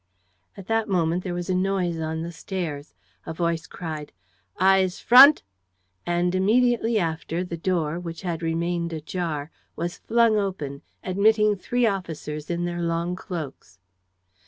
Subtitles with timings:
[0.57, 2.95] At that moment there was a noise on the stairs.
[3.27, 4.11] A voice cried:
[4.59, 5.43] "Eyes front!"
[6.07, 12.49] And, immediately after, the door, which had remained ajar, was flung open, admitting three officers
[12.49, 13.77] in their long cloaks.